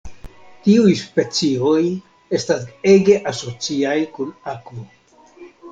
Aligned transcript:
Tiuj 0.67 0.93
specioj 1.01 1.83
estas 2.39 2.67
ege 2.95 3.21
asociaj 3.35 3.97
kun 4.19 4.37
akvo. 4.57 4.93